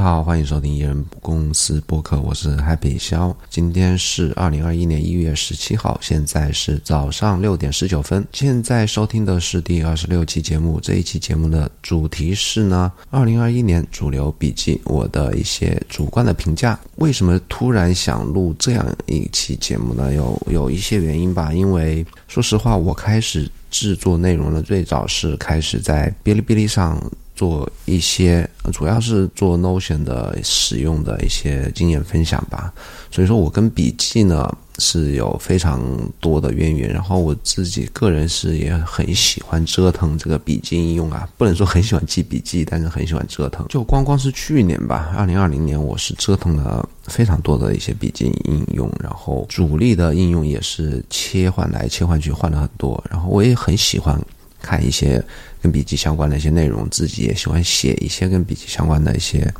[0.00, 3.36] 好，欢迎收听艺人公司播客，我是 Happy 肖。
[3.50, 8.26] 今天是二零二一年一月十七号，现在是早上六点十九分。
[8.32, 10.80] 现在收听的是第二十六期节目。
[10.80, 16.80] 这一期节目的主题是呢，二零二一年主流笔记，我的一些主观的评价。
[16.96, 20.14] 为什么突然想录这样一期节目呢？
[20.14, 21.52] 有有一些原因吧。
[21.52, 26.98] 因为说实话，我开始制作内容呢，最早是开始在哔哩哔哩上。
[27.40, 32.70] 做一些，主要是做 Notion 的使用的一些经验分享吧。
[33.10, 35.82] 所以说我跟笔记呢是有非常
[36.20, 36.92] 多的渊源。
[36.92, 43.66] 然后我自己个人是也很喜欢折腾这个笔记应用啊，不能说很喜欢记笔记，但是很喜欢折腾。
[43.70, 53.02] 就光光是去年吧，二零二零年我是折腾了非常多的一些笔记应用，然后主力的应用也是切换来切换去，换了很多。
[53.10, 54.20] 然后我也很喜欢。
[54.62, 55.22] 看一些
[55.62, 59.52] 跟笔记相关的一些内容，自己也喜欢写一些跟笔记相关的一些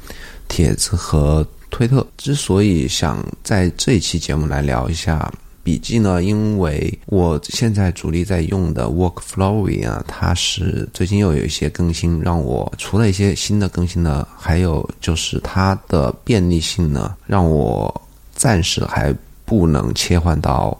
[0.48, 2.06] 帖子和推特。
[2.17, 18.03] 之所以想在这一期节目来聊一下笔记呢，因为我现在主力在用的 Workflowy 啊，它是最近又有一些更新，让我除了一些新的更新呢，还有就是它的便利性呢，让我
[18.34, 20.77] 暂时还不能切换到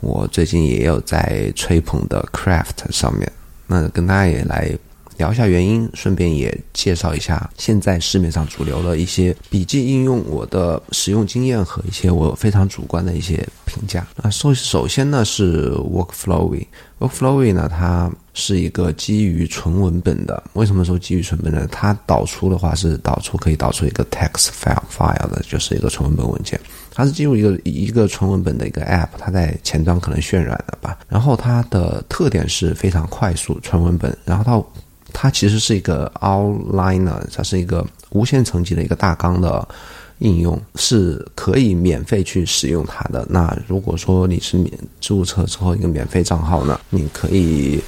[0.00, 3.30] 我最近也有在吹捧的 Craft 上面。
[3.82, 4.70] 那跟大家也来
[5.16, 14.06] 聊一下原因，顺便也介绍一下现在市面上主流的一些笔记应用，我的使用经验和一些我非常主观的一些评价。
[14.16, 20.42] 那首首先呢是 Workflowy，Workflowy 呢它是一个基于纯文本的。
[20.52, 21.68] 为什么说基于纯文本呢？
[21.70, 26.60] 它导出的话是导出可以导出一个 text file file 的，就是一个纯文本文件。
[26.94, 30.98] 它是进入一个一个纯文本的一个 App，它在前端可能渲染了吧。
[31.08, 34.16] 然后它的特点是非常快速纯文本。
[34.24, 34.62] 然后它
[35.12, 39.66] 它其实是一个 Outliner，它是一个无限层级的一个大纲的
[40.18, 43.26] 应用，是可以免费去使用它的。
[43.28, 47.80] 那如果说你是免注册之后一个免费账号呢，你可以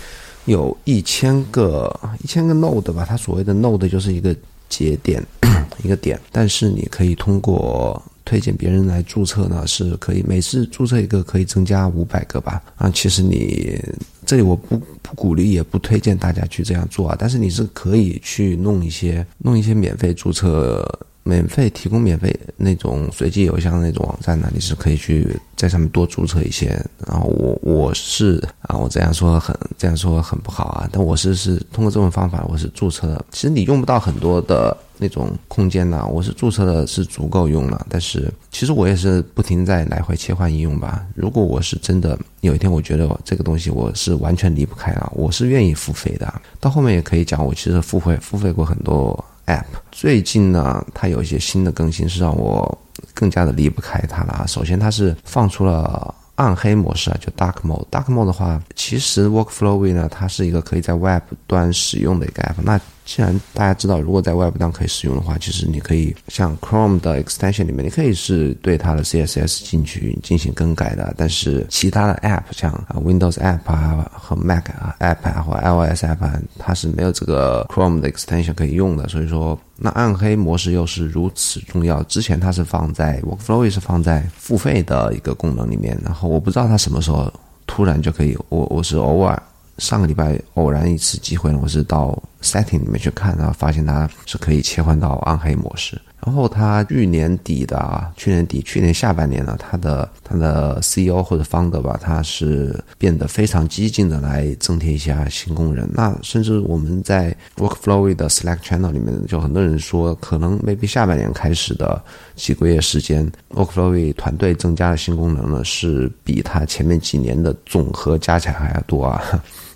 [0.46, 1.94] 有一千个
[2.24, 3.06] 一千个 Node 吧。
[3.08, 4.34] 它所谓的 Node 就是一个
[4.68, 5.24] 节点
[5.84, 12.62] 一个点，但是你可以通过推荐别人来注册呢，是可以每次注册一个可以增加五百个吧？
[12.76, 13.82] 啊，其实你
[14.26, 20.86] 这里我不不鼓励也不推荐大家去这样做啊，但是你是可以去弄一些弄一些免费注册。
[21.28, 25.26] 免费提供免费那种随机邮箱的那种网站呢，你是可以去
[25.56, 26.80] 在上面多注册一些。
[27.04, 33.24] 然后我我是啊，我这样说很这样说很不好啊，但我是是通过这种方法，我是注册的。
[33.32, 37.86] 其实你用不到很多的那种空间呢，我是注册的是足够用了。
[37.88, 41.06] 但是其实我也是不停在来回切换应用吧。
[41.14, 46.32] 如果我是真的有一天我觉得这个东西我是完全离不开了，我是愿意付费的。
[46.60, 49.24] 到后面也可以讲，我其实付费付费过很多。
[49.46, 49.62] App
[49.92, 52.76] 最近呢，它有一些新的更新，是让我
[53.14, 54.44] 更加的离不开它了。
[54.48, 57.86] 首先，它是放出了暗黑模式啊，就 Dark Mode。
[57.88, 62.56] Dark Mode 的话，其实 workflow 呢，它是一个可以在 Web 端使用的一个 App。
[62.60, 71.14] 那既然大家知道，如果在 Web 端可以使用的话，其实你可以像 Chrome 的 Extension 里面，你可以是对它的 CSS 进去进行更改的。
[71.16, 79.06] 但是其他的 App，像 Windows App 啊和 Mac 啊 App 啊或 iOS App，它是没有这个 Chrome 的 Extension 可以用的。
[79.08, 82.02] 所以说，那暗黑模式又是如此重要。
[82.02, 87.32] 之前它是放在 Workflowy 是放在付费的一个功能里面，然后我不知道它什么时候
[87.68, 89.40] 突然就可以，我我是偶尔。
[89.78, 96.00] 上个礼拜偶然一次机会呢，我是到 setting 里面去看，然后发现它是可以切换到暗黑模式。
[96.24, 105.88] 然后它去年底的啊，去年底去年下半年呢，它的它的 CEO 或者 founder 吧，他是变得非常激进的来增添一下新功能。
[105.92, 112.02] 那甚至我们在 workflow 的 Slack channel 里面，就很多人说，可能 maybe 下半年开始的
[112.34, 119.22] 几个月时间，Workflowy 团队增加的新功能呢，是比它前面几年的总和加起来还要多啊。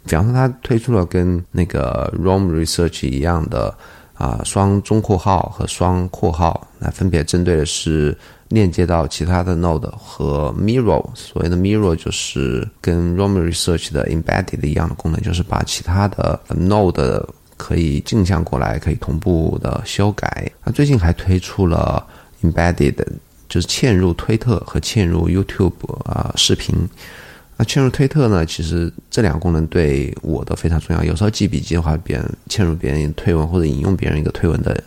[0.05, 3.75] 比方说，他推出了跟那个 Roam Research 一样的。
[4.21, 8.15] 啊，双中括号和双括号，那分别针对的是
[8.49, 11.03] 链接到其他的 node 和 mirror。
[11.15, 17.25] 所谓的 mirror 就是跟 Roam Research 的 embedded 一样的功能，就是把其他的 node
[17.57, 20.53] 可以镜像过来，可以同步的修改。
[20.65, 22.07] 那最近还推出了
[22.43, 23.03] embedded，
[23.49, 26.77] 就是嵌入推特和嵌入 YouTube 啊视频。
[27.61, 28.47] 那嵌入推特呢？
[28.47, 31.05] 其实这两个功能对我都非常重要。
[31.05, 34.83] 有时候记笔记的话，别人嵌入别人推文或者引用别人一个推文的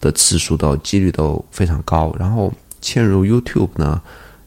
[0.00, 2.12] 的次数都几率都非常高。
[2.18, 2.52] 然后
[2.82, 4.02] 嵌入 YouTube 呢，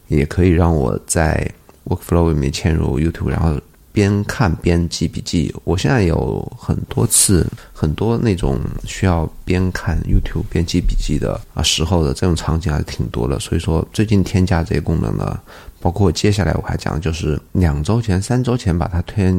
[0.08, 1.50] 也可以让我在
[1.86, 3.58] Workflow 里面嵌入 YouTube，然后
[3.94, 5.54] 边看边记笔记。
[5.62, 13.38] 我现在有很多次，很多那种需要边看 YouTube 边记笔记的啊时候的这种场景还是挺多的。
[13.38, 15.38] 所以说，最近添加这些功能呢，
[15.80, 19.32] 包括接下来我还讲，就是两周前、三周前把它推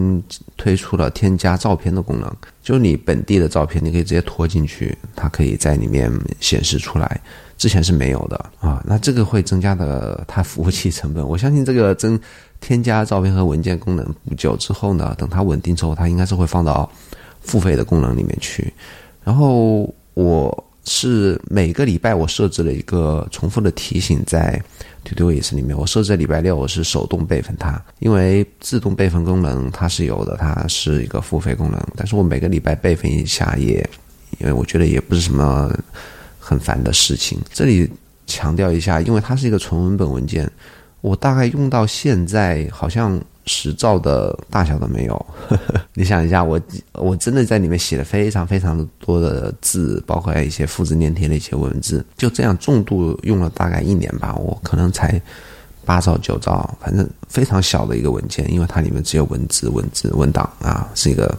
[0.56, 6.10] 推出了添加照片的功能，就是你本地的照片，你可以直接拖进去，它可以在里面
[6.40, 7.20] 显示出来。
[7.58, 11.26] 之前是没有的啊，那这个会增加的它服务器成本。
[11.26, 12.20] 我相信这个增
[12.66, 16.90] 添加照片和文件功能不久之后呢，等它稳定之后，它应该是会放到
[17.42, 18.74] 付费的功能里面去。
[19.24, 24.60] 然后我是每个礼拜我设置了一个重复的提醒在
[25.04, 33.88] to do is 里面，我设置礼拜六我是手动备份它，因为自动备份功能它是有的，它是一个付费功能，但是我每个礼拜备份一下也，
[34.40, 35.72] 因为我觉得也不是什么。
[36.48, 37.90] 很烦的事情，这里
[38.28, 40.48] 强调一下，因为它是一个纯文本文件，
[41.06, 45.26] 我大概用到现在好像十兆的大小都没有。
[45.94, 46.60] 你想一下，我
[46.94, 55.22] 我真的在里面写了非常非常多的字，包括一些复制粘贴的一些文字，就这样重度用了大概一年吧，我可能才
[55.86, 61.38] 八兆九兆，反正非常小的一个文件，因为它里面只有文字、文字、文档啊，是一个。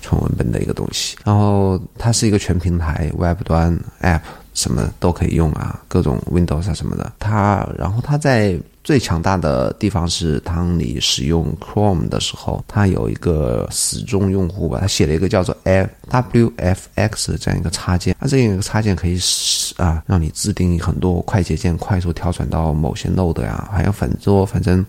[0.00, 4.20] 纯文本的一个东西，然后它是一个全平台 Web 端 App，
[4.58, 7.12] 什么都可以用啊，各种 Windows 啊什么的。
[7.20, 24.84] 它，然后它在最强大的地方是，当你使用 Chrome 的时候，它有一个死忠用户吧，他写了一个叫做 F W F X 的这样一个插件，它这样一个插件可以使啊，让你自定义很多快捷键，快速跳转到某些 Node 呀，还有很多反正。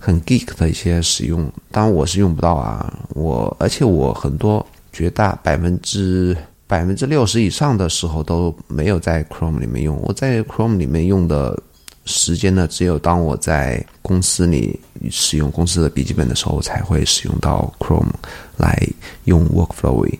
[0.00, 2.94] 很 geek 的一些使用，当然我是用不到啊。
[3.14, 6.36] 我而且我很多绝大百分之
[6.68, 10.00] 百分之六十以上的时候都没有在 Chrome 里面用。
[10.02, 11.60] 我在 Chrome 里面用的
[12.04, 14.78] 时间呢，只有当我在公司里
[15.10, 18.12] 使用公司的笔记本的时候才会使用到 Chrome
[18.56, 18.80] 来
[19.24, 20.16] 用 Workflow。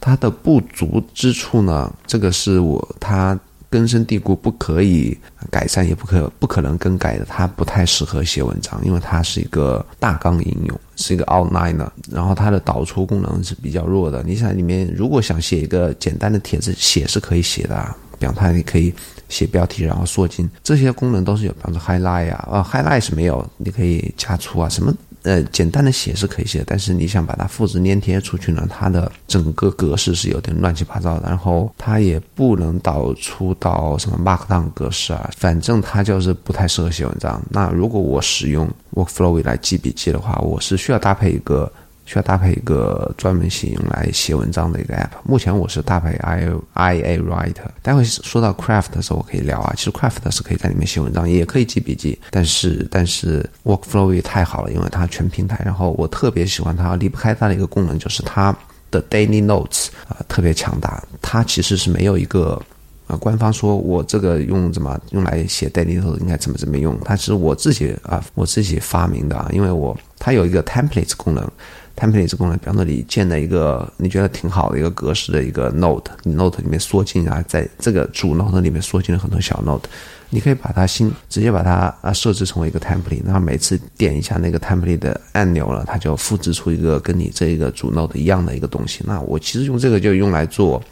[0.00, 3.38] 它的不足之处呢，这个是我它。
[3.72, 5.16] 根深蒂固，不可以
[5.50, 7.24] 改善，也不可不可能更改的。
[7.24, 11.74] 它不太适合写文章，因为它是一个大纲应用，是一个 outline。
[12.10, 14.22] 然后它的导出功能是比较弱的。
[14.24, 18.92] 你想里面如果想写一个简单的帖子，写是可以写的，比方它你可以
[19.30, 24.94] 写标题，然后缩进，这些功能都是有，比方说 highlight 啊，啊 highlight 是没有，你可以加粗啊什么。
[25.22, 37.40] 呃，简单的写是可以写，但是你想把它复制粘贴出去呢，它的整个格式是有点乱七八糟的，然后它也不能导出到什么 Markdown 格式啊，反正它就是不太适合写文章。
[37.48, 41.72] 那如果我使用 Workflow 来记笔记的话，我是需要搭配一个。
[42.12, 45.08] 需要搭配一个专门写用来写文章的一个 app。
[45.24, 47.64] 目前我是搭配 i i a writer。
[47.80, 49.72] 待会说到 craft 的时候，我可以聊啊。
[49.74, 52.18] 其实 craft 是可以在里面写文章，也可以记笔记。
[52.30, 55.58] 但是但是 workflow 也太好了，因为它全平台。
[55.64, 58.54] 然后我特别喜欢它，离不开它的一个功能就是它
[58.90, 61.02] 的 daily notes 啊特别强大。
[61.22, 62.60] 它其实是没有一个
[63.06, 71.50] 啊官方说我这个用怎么用来写 daily notes 应该怎么怎么用，它是我自己啊我自己发明的啊，因为我它有一个 templates 功能。
[71.94, 79.88] Template 这功能，比方说你建了一个你觉得挺好的一个格式的一个 Note，你 Note 里面缩进啊，在这个主 Note 里面缩进了很多小 Note，
[80.30, 89.04] 你可以把它新直接把它啊设置成为一个 Template，然后每次点一下那个 Template 的按钮了，它就复制出一个跟你这个主 Note 一样的一个东西。
[89.06, 90.82] 那我其实用这个就用来做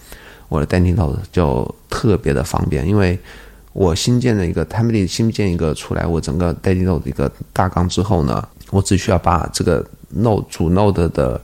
[0.48, 3.18] 我的 Daily Note，就特别的方便，因为
[3.72, 9.84] 我新建的一个 Template 新建一个出来，我整个 Daily Note 一个大纲之后呢，我只需要把这个。
[10.10, 11.40] Note 主 note 的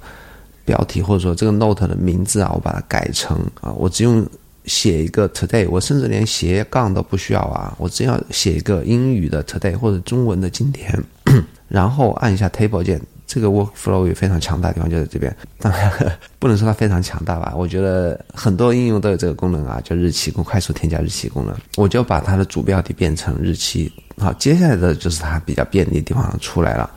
[0.65, 4.27] 标题或者说这个 note 的名字啊，我把它改成啊，我只用
[4.65, 10.93] 写一个 today，我甚至连斜杠都不需要啊，我只要写一个英语的 today 或者中文的今天，
[11.69, 15.35] 然后按一下 table 键，这个 workflow 有非常强大的地方就在这边。
[15.61, 21.55] 当 然不能说它非常强大吧，我觉得很多应用都有这个功能啊，叫日期功，快速添加日期功能。
[21.77, 23.93] 我就把它的主标题变成日期。
[24.19, 26.91] 好，接下来的就是它比较便利的地方出来了。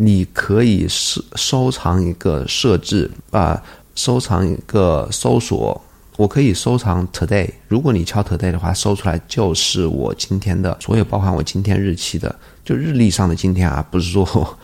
[0.00, 3.60] 你可以收收藏一个设置啊，
[3.96, 5.80] 收藏一个搜索。
[6.16, 12.32] 我可以收藏 today，如果你敲 today 的话，搜出来就是我今天的所有，包含我今天日期的，
[12.64, 14.58] 就日历上的今天啊，不是说。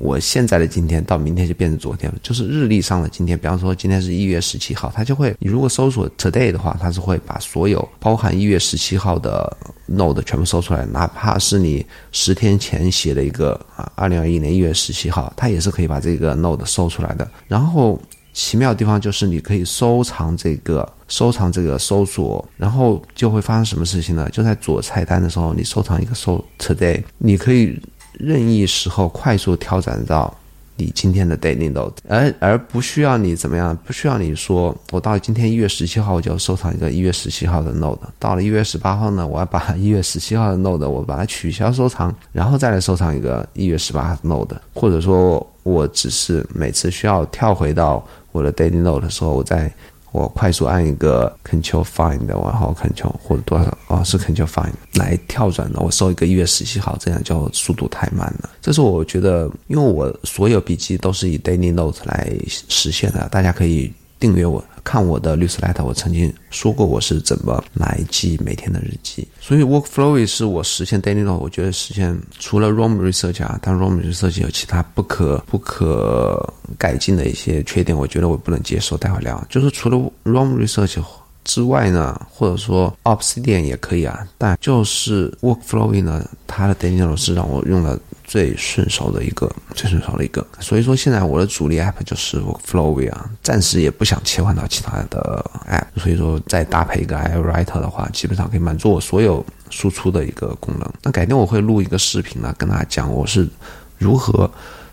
[0.00, 3.38] 我现在的今天到明天就变成昨天了，就是日历上的今天。
[3.38, 9.56] 比方说今天是一月十七号，它就会，你如果搜索 today 的话，它是会把所有包含一月十七号的
[9.88, 17.28] node 全部搜出来，哪怕是你十天前写的一个啊，二零二一年一月十七号，它也是可以把这个 node 搜出来的。
[17.46, 18.00] 然后
[18.32, 24.28] 奇妙的地方就是你可以收藏这个收藏这个搜索，然后就会发生什么事情呢？
[24.30, 27.80] 就在左菜单的时候，你收藏一个搜 today，你可以。
[28.18, 30.36] 任意时候快速跳转到
[30.76, 49.72] 你今天的 daily note，而而不需要你怎么样，不需要你说，我到今天一月十七号我就收藏一个一月十七号的 note，到了一月十八号呢，我要把 一月十七号的 note 我把它取消收藏，然后再来收藏一个一月十八号的 note，或者说我只是每次需要跳回到我的 daily note 的时候，我在。
[50.12, 55.80] 我快速按一个 Control Find，然后 Control 或者多少哦是 Control Find 来跳转的。
[55.80, 58.50] 我搜一个一月十七号，这样就速度太慢了。
[58.60, 63.92] 这是我觉得，因为我所有笔记都是以 Daily Note 来实现的，大家可以。
[64.20, 69.28] 订阅我，看我的律师 letter，我曾经说过我是怎么来记每天的日记。
[69.38, 76.42] 所以 workflow 是我实现 daily note，我觉得实现除了 ROM research 啊，但 ROM research 有其他不可不可
[76.78, 78.96] 改进的一些缺点，我觉得我不能接受。
[78.96, 80.98] 待会聊，就是除了 ROM research
[81.44, 88.00] 之外呢，或者说 Obsidian 也可以啊，但就是 workflow 呢，它的 daily note 是让我用了。
[88.28, 100.86] 最顺手的一个，最顺手的一个，所以说现在我的主力 app 就是 Workflowy 啊，暂时也不想切换到其他的 app，所以说再搭配一个 AI Writer 的话，基本上可以满足我所有输出的一个功能。
[101.02, 103.48] 那改天我会录一个视频呢，跟大家讲我是
[103.96, 104.48] 如何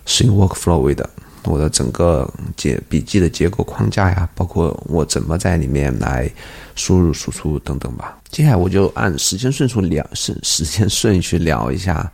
[0.06, 1.10] 使用 Workflowy 的，
[1.44, 6.32] 我的整个结笔记的结构框架呀，包括我怎么在里面来
[6.74, 8.18] 输入输出等等吧。
[8.30, 12.10] 接下来我就按时间顺序聊，时时间顺序聊一下。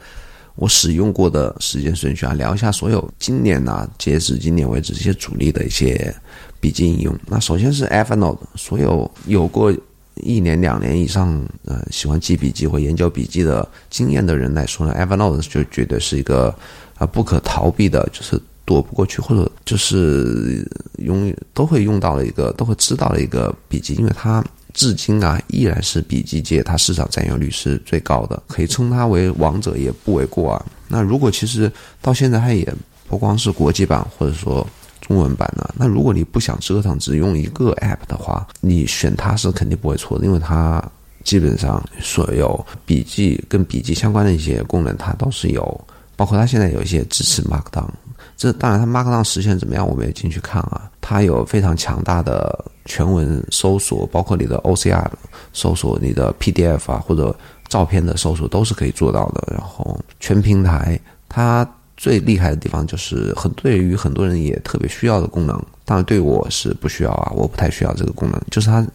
[0.56, 6.14] 我使用过的时间顺序啊，聊一下所有今年呢，截止今年为止这些主力的一些
[6.60, 7.18] 笔记应用。
[7.26, 9.74] 那首先是 Evernote，所有有过
[10.16, 16.54] 一年两年以上呃喜欢记笔记或研究笔记的经验的人来说呢，Evernote 就绝对是一个
[16.98, 24.44] 啊不可逃避的，就是躲不过去或者就是永都会用到的一个，都会知道的一个笔记，因为它。
[24.74, 30.66] 至今啊，依然是笔记界它市场占有率是最高的，可以称它为王者也不为过啊。
[30.88, 32.74] 那如果其实到现在它也
[33.08, 34.66] 不光是国际版或者说
[35.00, 40.84] 中文版呢，那如果你不想折腾只用一个 app 的话，你选它是肯定不会错的，因为它
[41.24, 45.88] 基本上所有笔记跟笔记相关的一些功能它都是有，
[46.22, 47.90] 包括它现在有一些支持 Markdown。
[48.38, 50.88] 这当然，它 Markdown 实现怎么样，我们也进去看啊。
[51.02, 55.08] 它有非常强大的全文搜索，包括你的 OCR
[55.52, 57.36] 搜索、你的 PDF 啊或者
[57.70, 59.48] 照片的搜索都是可以做到的。
[59.52, 65.60] 然后全平台，它最厉害的地方就是很对于很多人也特别需要的功能。
[65.84, 68.40] 当然对我是不需要啊，我不太需要这个功能。
[68.52, 68.86] 就是它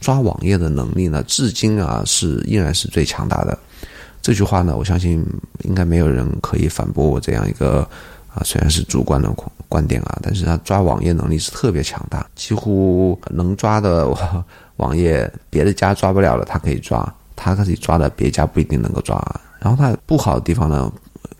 [0.00, 3.58] 抓网页的能力呢，至今啊是依然是最强大的。
[4.26, 5.24] 这句话呢，我相信
[5.62, 7.88] 应该没有人可以反驳我这样一个。
[8.34, 9.32] 啊，虽然是主观的
[9.68, 14.12] 观点啊，但是他抓网页能力是特别强大，几乎能抓的
[14.78, 19.16] 网页，别的家抓不了了，他可以抓，他可以抓的，别家不一定能够抓。
[19.60, 20.92] 然后他不好的地方呢，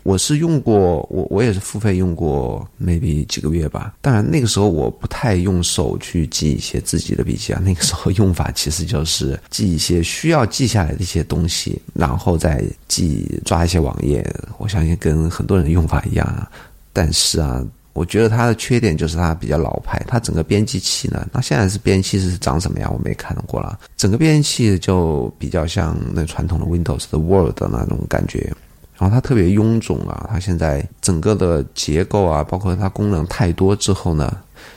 [0.07, 3.93] 我是用过，我我也是付费用过，maybe 几个月吧。
[3.99, 14.25] 当然那个时候我不太用手去记一些自己的笔记啊，那个时候用法其实就是记一些需要记下来的一些东西，然后再记抓一些网页。
[14.59, 16.49] 我相信跟很多人用法一样啊。
[16.93, 17.61] 但是啊，
[17.91, 20.01] 我觉得它的缺点就是它比较老派。
[20.07, 22.89] 它整个编辑器呢，那现在是编辑器是长什么样？
[22.93, 23.77] 我没看过了。
[23.97, 28.55] 整个编辑器就比较像那传统的 Windows 的 Word 的那种感觉。
[28.97, 34.35] 然后它特别臃肿啊，它现在整个的结构啊，包括它功能太多之后呢，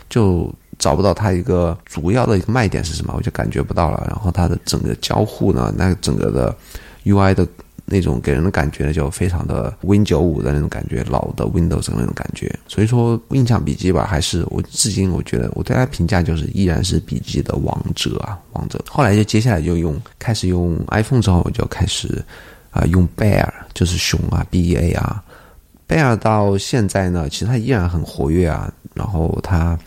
[0.08, 4.04] 就找不到它一个主要的一个卖点是什么，我就感觉不到了。
[4.08, 6.54] 然后它的整个交互呢，那整个的
[7.04, 7.46] UI 的。
[7.92, 12.48] 那种给人的感觉呢，就非常的 Win 九五的那种感觉，老的 Windows 的那种感觉。
[12.68, 18.80] 所以说，印象笔记吧，还是我至今我觉得我对它评价就是依然是笔记的王者啊，王者。
[18.88, 22.24] 后来就接下来就用开始用 iPhone 之后，我就开始
[22.70, 25.22] 啊用 Bear，就是熊啊 B E A 啊
[25.88, 28.72] ，Bear 到现在呢，其实它依然很活跃啊。
[28.92, 29.78] 然后它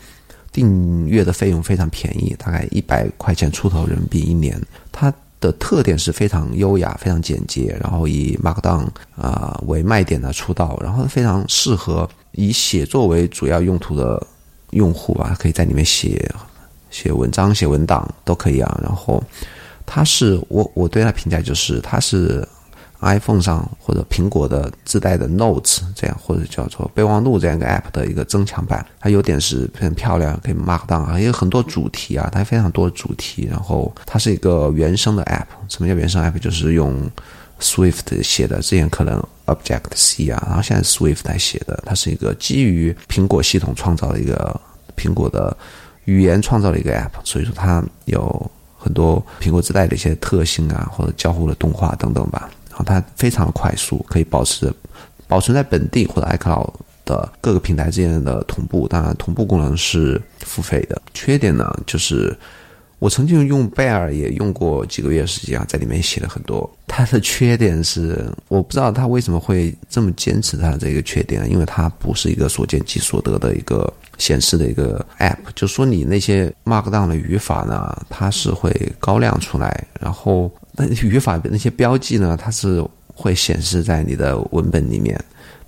[0.50, 4.60] 订阅的费用非常便宜，大概一百块钱出头人民币一年。
[4.90, 14.26] 它的特点是非常优雅、非常简洁，然后以 Markdown 啊为卖点的出道，然后非常适合以写作为主要用途的
[14.70, 16.28] 用户吧，可以在里面写
[16.90, 18.80] 写文章、写文档都可以啊。
[18.82, 19.22] 然后
[19.84, 22.46] 它是我我对它评价就是它是。
[23.04, 33.46] iPhone 上或者苹果的自带的 Notes 这样或者叫做备忘录这样一个 App 的一个增强版，它有点是很漂亮，可以 Mark down，啊，也有很多主题啊，它非常多主题。
[33.50, 36.38] 然后它是一个原生的 App，什么叫原生 App？
[36.38, 37.10] 就是用
[37.60, 44.60] Swift 写的，之前可能 Object C 啊，然后现在 Swift 来写的，它是一个基于苹果系统创造的一个
[44.96, 45.56] 苹果的
[46.04, 52.50] 语言创造的一个 App，所以说它有很多苹果自带的一些特性啊，或者交互的动画等等吧。
[52.74, 54.68] 然后它非常快速，可以保持
[55.28, 56.68] 保存在本地或者 iCloud
[57.04, 61.00] 的各个平台之间的同步，当然同步功能是付费的。
[61.14, 62.36] 缺点呢，就是
[62.98, 66.68] 我曾经用贝尔也用过几个月时间啊，在里面写了很多。
[66.86, 85.18] 它的缺点是，我不知道它为什么会这么坚持它的这个缺点，因为它不是一个所见即所得的一个显示的一个 App，就说你那些 Markdown 的语法呢，它是会高亮出来，然后那语法那些标记呢，它是会显示在你的文本里面。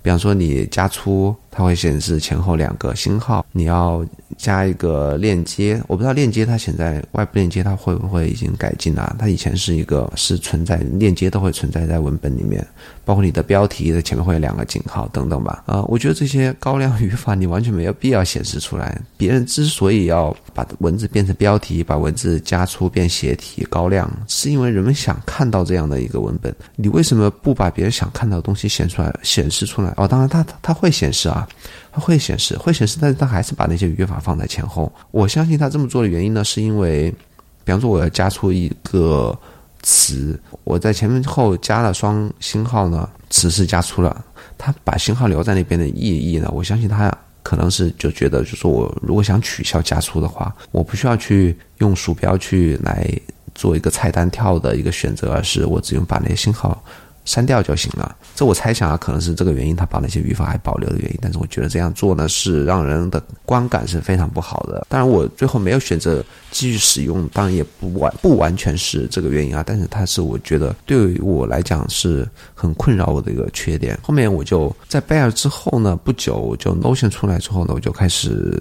[0.01, 3.45] 比方说你加粗，它会显示前后两个星号。
[3.51, 4.05] 你要
[4.37, 9.15] 加一个链接，我不知道链接它现在外部链接它会不会已经改进了？
[9.17, 12.65] 它以前是一个是存在链接都会存在在文本里面，
[13.03, 15.63] 包括你的标题的前面会有两个井号等等吧。
[15.65, 19.01] 啊，我觉得这些高亮语法你完全没有必要显示出来。
[19.17, 26.55] 别人之所以要把文字变成标题，把文字加粗变斜体高亮，是因为人们想看到这样的一个文本。
[26.75, 29.91] 你为什么不把别人想看到的东西显出来显示出来？
[29.97, 31.47] 哦，当然它它会显示啊。
[31.99, 34.91] 会显示，会显示，但是它还是把那些语法放在前后。
[35.11, 37.09] 我相信他这么做的原因呢，是因为，
[37.63, 39.37] 比方说我要加出一个
[39.81, 44.25] 词，我在前面后加了双星号呢，词是加粗了，
[44.57, 53.09] 他把星号留在那边的意义呢，我相信他可能是就觉得，就说我如果想取消加粗的话，我不需要去用鼠标去来
[53.55, 56.83] 做一个菜单跳的一个选择，而是我只用把那些星号。
[57.27, 61.19] 删掉就行了，这我猜想啊，可能是这个原因，他把那些语法还保留的原因。
[61.21, 64.87] 但是我觉得这样做呢，是让人的观感是非常不好的。
[64.87, 69.61] 当然，我最后没有选择继续使用，当然也不完不完全是这个原因啊。
[69.67, 73.99] 但是它是我觉得对于我来讲是很困扰我的一个缺点。
[74.01, 78.57] 后面我就在 Bear 之后呢，不久就 Notion 出来之后呢，我就开始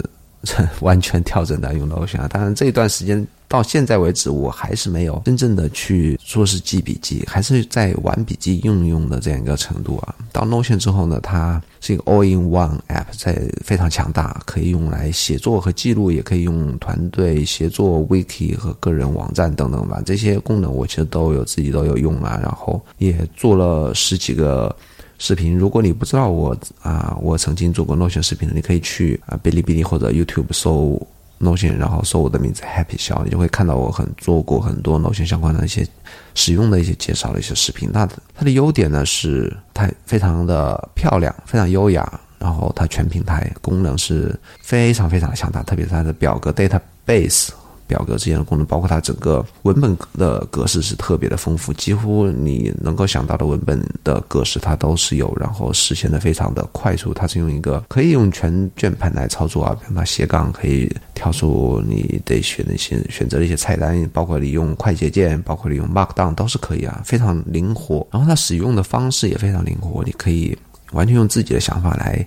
[0.80, 2.28] 完全调整的用 Notion 啊。
[2.28, 3.26] 当然这一段时间。
[3.48, 10.12] 到现在为止，我还是没有真正的去说是记笔记，还是在玩笔记应用的这样一个程度啊。
[10.32, 20.02] 到 Notion 之后呢，它是一个 All-in-One App，在非常强大，可以用来写作和记录，也可以用团队协作、Wiki 和个人网站等等吧。
[20.04, 24.74] 这些功能我其实都有自己都有用啊，然后也做了十几个
[25.18, 25.56] 视频。
[25.56, 31.00] 如果你不知道我啊，我曾经做过 Notion 视频的，你可以去啊哔哩哔哩或者 YouTube 搜。
[31.38, 35.86] Notion，然后搜我的名字 Happy 笑，你就会看到我很做过很多 Notion 相关的一些
[36.34, 37.90] 使用的一些介绍的一些视频。
[37.92, 47.50] 那它的优点呢是它非常的漂亮，非常优雅，然后它全平台功能是非常非常强大，特别是它的表格 Database。
[47.86, 57.14] 表格之间的功能，包括它整个文本的格式是特别的丰富，几乎你能够想到的文本的格式它都是有，然后实现的非常的快速。
[57.14, 68.06] 它是用一个可以用全键盘来操作啊，比如它斜杠可以跳出你得选那些选择的一些菜单，包括你用快捷键，包括你用 Markdown 都是可以啊，非常灵活。
[68.10, 70.56] 然后它使用的方式也非常灵活，你可以
[70.92, 72.26] 完全用自己的想法来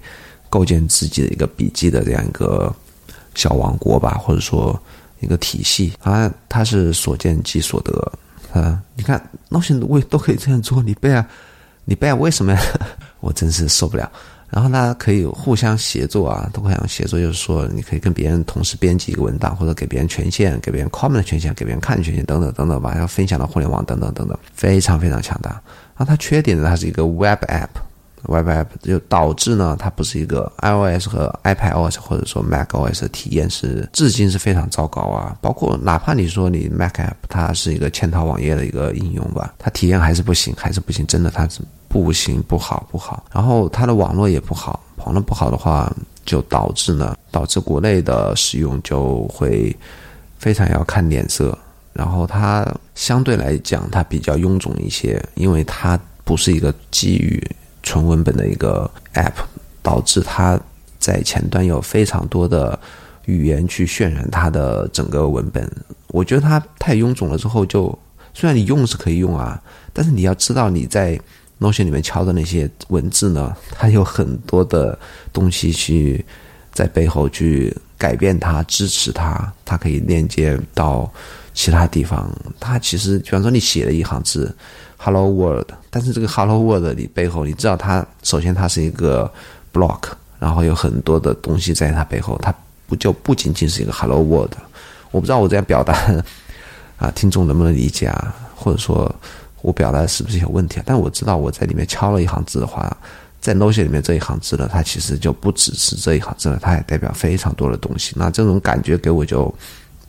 [0.49, 2.73] 构建自己的一个笔记的这样一个
[3.35, 4.79] 小王国吧，或者说。
[5.19, 8.11] 一个体系啊，它是所见即所得
[8.53, 8.81] 啊！
[8.95, 11.27] 你看，Notion 为都可以这样做，你背啊，
[11.85, 12.59] 你背啊，为什么呀？
[13.19, 14.09] 我真是受不了。
[14.49, 25.51] 然后呢，可以互相协作啊，都互相协作，就是说，你可以跟别人同时编辑一个文档，或者给别人权限，给别人 comment 的权限，给别人看权限，等等等等吧，要分享到互联网等等等等，非常非常强大。
[25.51, 26.67] 然后它缺点呢？
[26.67, 27.67] 它是一个 Web App。
[28.23, 35.37] Web App 就导致呢，它不是一个 iOS 和 iPadOS 或者说 macOS 的体验是至今是非常糟糕啊。
[35.41, 43.25] 包括哪怕你说你 Mac App 它是一个嵌套网页的一个应用吧，它体验还是不行，还是不行，真的它是不行，不好，不好。
[43.31, 45.91] 然后它的网络也不好，网络不好的话，
[46.25, 49.75] 就导致呢，导致国内的使用就会
[50.37, 51.57] 非常要看脸色。
[51.93, 57.43] 然后它相对来讲，它比较臃肿一些，因为它不是一个基于
[57.89, 59.33] 纯文本的一个 App，
[59.81, 60.59] 导致它
[60.99, 62.79] 在前端有非常多的
[63.25, 65.67] 语言去渲染它的整个文本。
[66.09, 67.97] 我觉得它太臃肿了，之后就
[68.31, 69.59] 虽然你用是可以用啊，
[69.91, 71.19] 但是你要知道你在
[71.59, 74.95] Notion 里面敲的那些文字呢，它有很多的
[75.33, 76.23] 东西去
[76.71, 81.11] 在背后去改变它、支持它，它可以链接到
[81.55, 82.31] 其他地方。
[82.59, 84.55] 它其实，比方说你写了一行字。
[85.01, 89.31] Hello World，但是这个 Hello World 里背后，你知道它首先它是一个
[89.71, 90.01] block，
[90.37, 92.53] 然后有很多的东西在它背后，它
[92.85, 94.51] 不就不仅仅是一个 Hello World。
[95.11, 95.93] 我不知道我这样表达
[96.99, 98.35] 啊，听众能不能理解啊？
[98.53, 99.09] 或者说
[99.61, 100.83] 我表达是不是有问题啊？
[100.85, 102.95] 但我知道我在里面敲了一行字的话，
[103.39, 108.13] 在 Notion 里面这一行字呢，它其实就不只是这一行字了，它也代表非常多的东西。
[108.17, 109.53] 那这种感觉给我就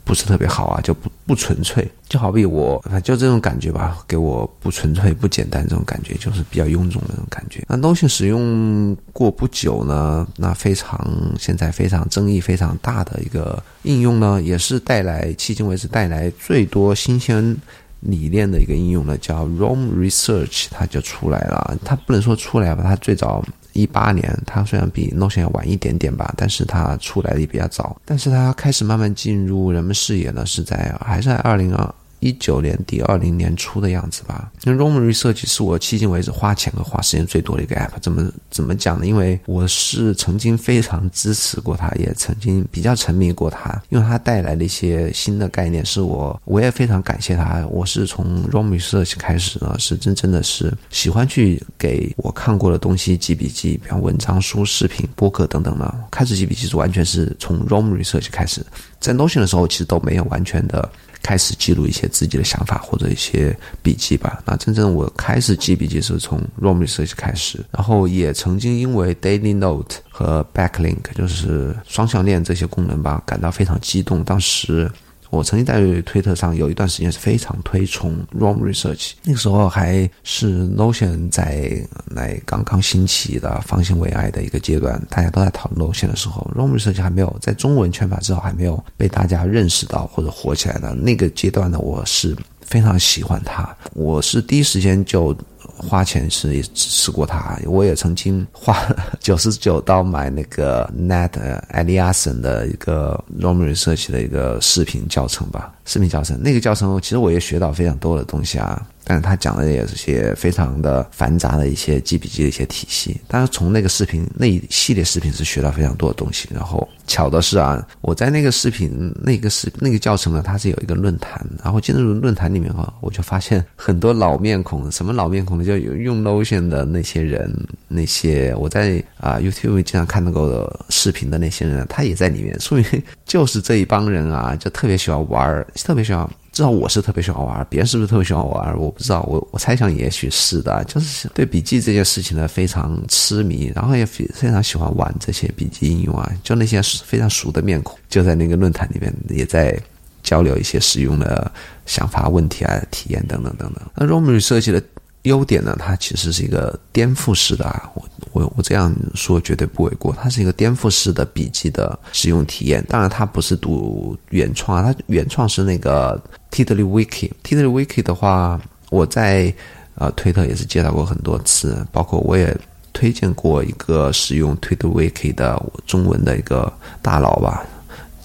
[0.03, 7.63] 不是特别好啊，就不不纯粹，就好比我，就这种感觉吧，给我不纯粹、不简单这种感觉，就是比较臃肿的那种感觉。
[7.69, 10.99] 那 Notion 使用过不久呢，那非常
[11.39, 17.55] 现在非常争议非常大的一个应用呢，也是带来迄今为止带来最多新鲜
[18.01, 21.77] 理念的一个应用呢，叫 Roam Research，它就出来了。
[21.85, 23.41] 它不能说出来吧，它最早。
[23.73, 27.95] 一八年，它虽然比 Note 要晚一点点吧，但是它出来的也比较早。
[28.05, 31.95] 但是它开始慢慢进入人们视野呢，是在还是在二零二。
[32.21, 34.49] 一九年底、二零年初的样子吧。
[34.63, 37.89] 那 ROM Research 是我迄今为止花钱和花时间最多的一个 app。
[37.99, 39.05] 怎么怎么讲呢？
[39.05, 47.65] 因为我是曾经非常支持过它，也曾经比较沉迷过它，因为它带来的一些新的概念，是我我也非常感谢它。
[47.67, 55.91] 我是从 ROM Research 开始呢，是真正的是喜欢去给我看过的东西记笔记，比方文章、书、视频、播客等等呢。
[56.11, 58.63] 开始记笔记是完全是从 ROM Research 开始，
[58.99, 60.87] 在 Notion 的时候其实都没有完全的。
[61.21, 64.41] 开始记录一些自己的想法或者一些笔记吧。
[64.45, 71.13] 那真正我开始记笔记是从 r o m i s e a r c h 开始，然后也曾经因为 Daily Note 和 Backlink
[71.15, 74.23] 就是双向链这些功能吧，感到非常激动。
[74.23, 74.91] 当时。
[75.31, 95.35] 我曾经在推特上有一段时间是非常推崇 ROM Research，那个时候还是 Notion 在来刚刚兴起的方兴未艾的一个阶段，大家都在讨论 Notion 的时候，ROM Research 还没有在中文圈法之后还没有被大家认识到或者火起来的那个阶段呢，我是非常喜欢它，我是第一时间就。
[95.77, 98.77] 花钱是也支持过他，我也曾经花
[99.19, 101.31] 九十九刀买那个 Nat
[101.71, 108.85] Eliason 的一个 Roam Research 的一个视频教程吧，视频教程那个教程其实我也学到非常多的东西啊。
[109.03, 113.19] 但是他讲的也是些非常的繁杂的一些记笔记的一些体系。
[113.27, 116.47] 但是从那个视频那一系列视频是学到非常多的东西。
[116.53, 121.43] 然后巧的是啊，我在那个视频那个视那个教程呢，它是有一个论坛。
[121.63, 124.89] 然后进入论坛里面哈，我就发现很多老面孔。
[124.91, 125.65] 什么老面孔呢？
[125.65, 127.53] 就有用 Notion 的那些人，
[127.87, 132.59] 那些我在啊 YouTube 经常看到过的视频的那些人，他也在里面。
[132.59, 136.29] 说明就是这一帮人啊，就特别喜欢玩，特别喜欢。
[136.51, 138.77] 至少我是特别喜欢玩，别人是不是特别喜欢玩？
[138.77, 146.29] 我不知道，我我猜想也许是的，就是对笔记这件事情呢非常痴迷，然后也非非常喜欢玩这些笔记应用啊。
[146.43, 149.79] 就那些非常熟的面孔，就在那个论坛里面也在
[150.23, 151.49] 交流一些使用的
[151.85, 153.81] 想法、问题啊、体验等等等等。
[153.95, 154.83] 那 Roam 设计的。
[155.23, 158.03] 优点呢，它其实是一个颠覆式的啊，我
[158.33, 162.83] 我我这样说绝对不为过，它是一个颠覆式的笔记的使用体验。
[162.89, 167.29] 当然，它不是读原创啊，它原创是那个 Tidly Wiki。
[167.43, 169.53] Tidly Wiki 的话，我在
[169.93, 172.57] 呃推特也是介绍过很多次，包括我也
[172.91, 177.63] 推荐过一个使用 Tidly Wiki 的中文的一个大佬吧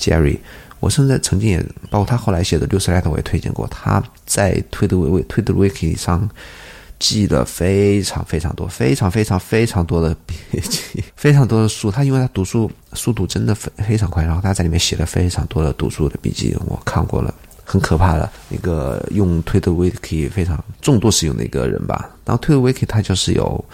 [0.01, 0.39] ，Jerry。
[0.81, 1.59] 我甚至曾经也
[1.91, 6.27] 包括他后来写的六十 l e t 我也推荐过，他在 TiddlyWiki 上。
[6.99, 11.91] 记了非常非常多，非常非常非常多的 笔记，非常多的书。
[11.91, 22.11] 他因为他读书速度真的非非常快，然后他在里面写了非常多的读书的笔记，我看过了，很可怕的一个用 Twitter wiki 非常重度使用的一个人吧。
[22.25, 23.65] 然后 Twitter wiki 它就是有。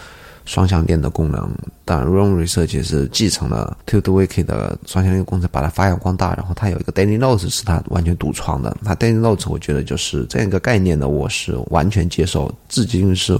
[0.45, 1.49] 双向链的功能，
[1.85, 6.33] 当然 Roam Research 是继承了 t o d o Wiki 的双向链工程，把它发扬光大。
[6.35, 8.75] 然后它有一个 Daily Notes 是它完全独创的。
[8.83, 13.39] 它 Daily Notes 我觉得就是这样一个概念呢，我是完全接受，至今是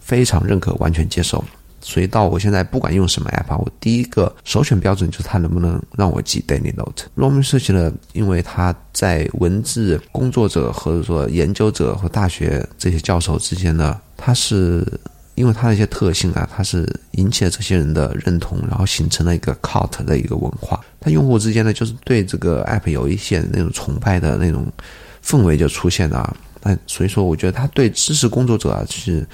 [0.00, 1.44] 非常认可，完全接受。
[1.80, 7.04] 所以到我现在不管用什么 App，我第一个首选标准就是它能不能让我记 Daily Note。
[7.16, 14.84] Roam Research 呢，因为它在文字工作者或者说研究者和大学这些教授之间呢，它是。
[15.40, 20.78] 因为它的一些特性啊，它是引起了这些人的认同，然后形成了一个 cult 的一个文化。
[21.00, 24.70] 它用户之间呢，就是对这个 app 有一些那种崇拜的那种
[25.24, 26.36] 氛围就出现了。
[26.62, 29.26] 那所以说，我觉得它对知识工作者啊，是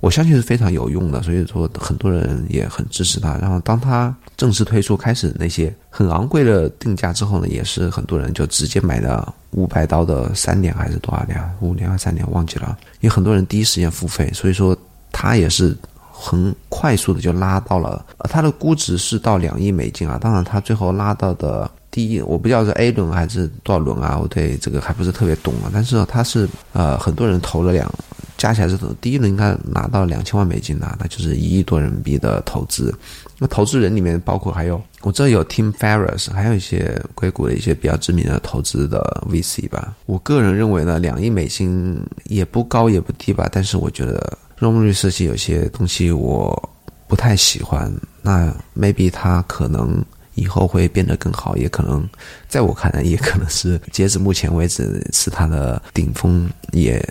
[0.00, 1.22] 我相信是非常有用的。
[1.22, 3.36] 所以说，很多人也很支持它。
[3.36, 11.38] 然后，当它正式推出，开始那些很昂贵的定价之后呢，也是很多人就直接买了五百刀的三年还是多少年？
[11.60, 12.24] 五年还是三年？
[12.32, 12.74] 忘记了。
[13.00, 14.74] 因为很多人第一时间付费，所以说。
[15.22, 15.76] 它也是
[16.10, 20.18] 很快速的就拉到了，呃，它的估值是到两亿美金啊。
[20.20, 25.70] 当然，它最后拉到的第一，我不知道是 A 轮还是多少轮啊，我对这个还不是特别懂啊。
[25.72, 27.88] 但是它是呃，很多人投了两，
[28.36, 32.92] 加起来是第一轮应该拿到两千万美金呐，那就是一亿多人民币的投资。
[33.38, 39.94] 那投资人里面包括还有，我这有 Tim Ferriss，还有一些硅谷的一些比较知名的投资的 VC 吧。
[40.06, 44.38] 我个人认为呢，两亿美金也不高也不低吧，但是我觉得。
[44.62, 46.70] Roam Research 有些东西我
[47.08, 50.04] 不太喜欢，那 maybe 它可能
[50.36, 52.08] 以后会变得更好，也可能
[52.48, 57.04] 在我看来，也可能是截止目前为止是它的顶峰，也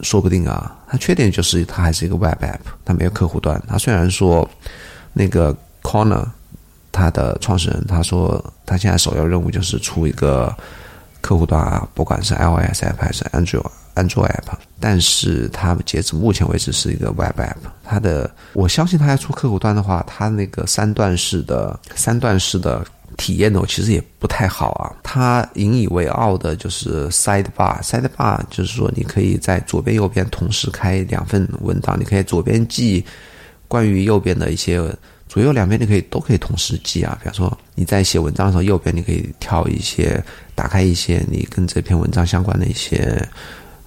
[0.00, 0.76] 说不定啊。
[0.88, 3.62] 它缺点就是它还是一个 Web App，它没有客户端。
[3.68, 4.48] 它虽然说
[5.12, 6.26] 那个 Corner，
[6.90, 10.52] 它的创始人他说他现在首要任务就是出一个
[11.20, 13.70] 客户端啊，不管是 iOS App 还是 Android。
[13.96, 17.56] 安卓 App，但是它截止目前为止是一个 Web App。
[17.82, 22.84] 它的，我相信它要出客户端的话，它那个三段式的三段式的
[23.16, 24.92] 体验呢，其实也不太好啊。
[25.02, 33.02] 它引以为傲的就是 Sidebar，Sidebar 就是说你可以在左边右边同时开两份文档，你可以左边记
[33.66, 34.76] 关于右边的一些，
[35.26, 37.16] 左右两边你可以都可以同时记啊。
[37.22, 40.22] 比方说你在写文章的时候，右边你可以跳一些，
[40.54, 43.26] 打开一些你跟这篇文章相关的一些。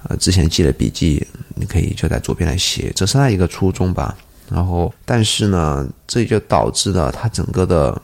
[0.03, 4.15] 呃，之前记的笔记，你可以就在左边来写，这是它一个初衷吧。
[4.49, 8.01] 然后，但是呢，这就导致了它整个的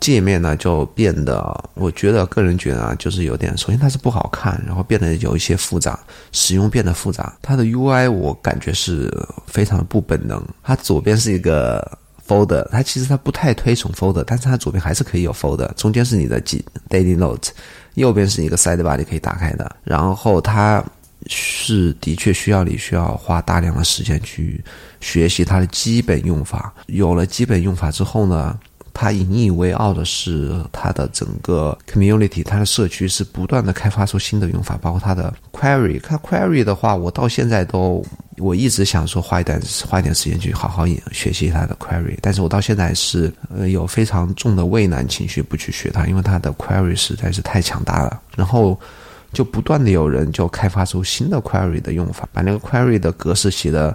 [0.00, 5.98] 界面呢就变得，我觉得个人觉得啊，就是有点，首先它是不好看，然后变得有一些复杂，
[6.32, 7.36] 使用变得复杂。
[7.42, 9.12] 它的 UI 我感觉是
[9.46, 10.42] 非常不本能。
[10.62, 17.50] 它左边是一个 folder，它其实它不太推崇 folder，但是它左边还是可以有 folder，中间是你的记 daily note，
[17.96, 20.82] 右边是一个 sidebar 你可以打开的，然后它。
[21.28, 24.62] 是的确需要你需要花大量的时间去
[25.00, 26.72] 学习它的基本用法。
[26.86, 28.58] 有了基本用法之后呢，
[28.94, 36.00] 它引以为傲的是它的整个 community，它的社区是不断的开发出新的用法，包括它的 query。
[36.00, 38.04] 看 query 的话，我到现在都
[38.38, 48.22] 我一直想说花一点花一点时间去好好学习它的 query，但是我到现在是呃有非常重的畏难情绪不去学它，因为它的 query 实在是太强大了。
[48.36, 48.78] 然后。
[49.36, 53.94] 就不断的有人就开发出新的 query 的用法，把那个 query 的格式写的，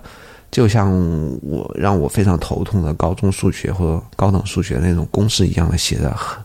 [0.52, 0.92] 就像
[1.42, 6.44] 我让我非常头痛的高中数学或者高等数学那种公式一样的写的很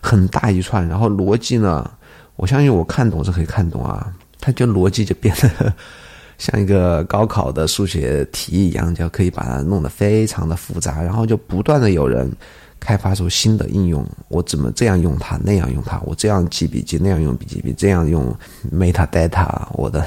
[0.00, 1.90] 很大一串，然后逻辑呢，
[2.36, 5.70] 我相信我看懂是可以看懂啊，它就逻辑就变得
[6.38, 12.34] 像一个高考的数学题一样，就可以把它弄得非常的复杂，然后就不断的有人。
[12.82, 16.00] 开发出新的应用，我怎么这样用它，那样用它？
[16.04, 18.36] 我这样记笔记，那样用笔记笔，这样用
[18.74, 20.04] metadata，我的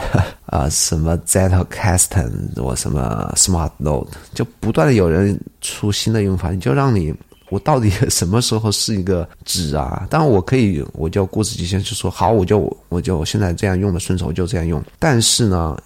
[0.47, 7.15] 啊 什么 Zettelkasten，我什么 Smart Note，就不断的有人出新的用法，你就让你
[7.49, 10.05] 我到底什么时候是一个纸啊？
[10.09, 14.83] 当然我可以，我就固执己见，就说好，我就我就现在这样用的顺手，就这样用。
[14.99, 15.77] 但是呢？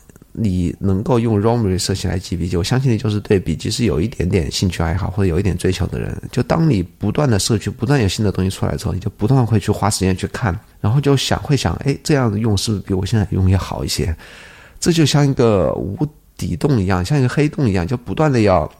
[0.41, 6.15] 你能够用 r o m Research 来记笔记，我相信你就是对笔记是有一点点兴趣爱好或者有一点追求的人。
[6.31, 14.15] 就当你不断的摄取，不断有新的东西出来之后，你就不断会去花时间去看，然后就想会想，哎，这样子用是不是比我现在用要好一些？
[14.79, 18.71] 这就像一个无底洞一样，像一个黑洞一样，就不断的要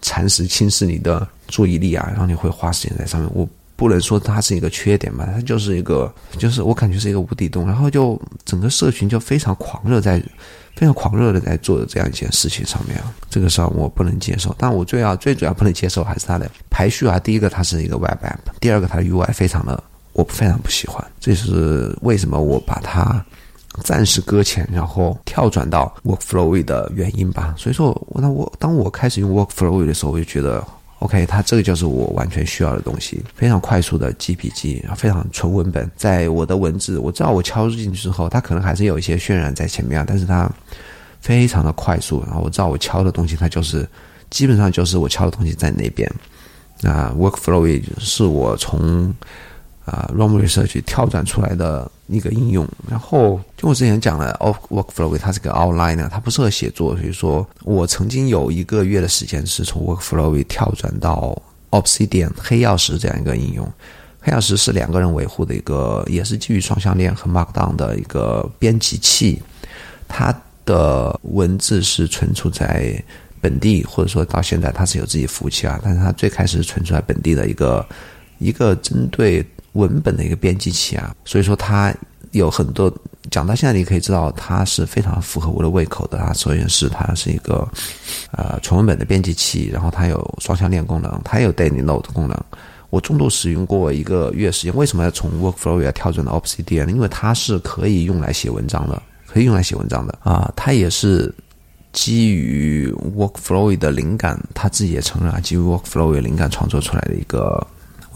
[0.00, 3.28] 蚕食、侵蚀你的注意力啊，然后你会花时间在上面。
[3.34, 3.48] 我。
[3.78, 10.20] 不能说它是一个缺点吧，它就是一个，就是我感觉是一个无底洞，然后就整个社群就非常狂热，在
[10.74, 14.52] 非常狂热的在做的这样一件事情上面，这个上我不能接受。
[14.58, 19.80] 但我最要最主要不能接受还是它的排序啊，第一个它是一个 Web App，第二个它的 UI 非常的
[20.12, 23.24] 我非常不喜欢，这是为什么我把它
[23.84, 27.54] 暂时搁浅，然后跳转到 Workflow 的原因吧。
[27.56, 30.66] 所以说，我那我当我开始用 Workflow 的时候，我就觉得。
[31.00, 35.88] OK，它这个就是我完全需要的东西，非常快速的记笔记，非常纯文本。
[35.96, 40.50] 在我的文字，我知道我敲入进去之后，它可能还是有一些渲染在前面啊，但是它
[41.20, 42.22] 非常的快速。
[42.26, 43.88] 然后我知道我敲的东西，它就是
[44.30, 46.10] 基本上就是我敲的东西在那边。
[46.80, 49.14] 那 Workflow 是我从。
[49.84, 61.40] 啊 r o m Research 跳转出来的一个应用，然后就我之前讲了，Of Workflow 它是个 Outline，它不适合写作，所以说我曾经有一个月的时间是从 Workflow 跳转到
[61.70, 63.70] Obsidian 黑曜石这样一个应用。
[64.20, 69.42] 黑曜石是两个人维护的一个，也是基于双向链和 Markdown 的一个编辑器，
[70.08, 73.02] 它的文字是存储在
[73.38, 77.86] 本地，或者说到现在它是有自己服务器啊，但是它最开始存储在本地的一个
[78.38, 79.44] 一个针对。
[79.72, 81.94] 文本的一个编辑器啊，所以说它
[82.32, 82.92] 有很多
[83.30, 86.32] 讲到现在，你可以知道它是非常符合我的胃口的啊。
[86.32, 87.66] 首先是它是一个
[88.32, 92.36] 呃纯文本的编辑器，然后它有双向链功能，它有 daily note 功能。
[92.90, 96.88] 我重度使用过一个月时间，为什么要从 Workflow 要跳转到 Obsidian？
[96.88, 100.50] 因为它是可以用来写文章的，可以用来写文章的啊。
[100.56, 101.32] 它也是
[101.92, 107.66] 基于 Workflow 的灵感，他自己也承认啊，基于 Workflow 的灵感创作出来的一个。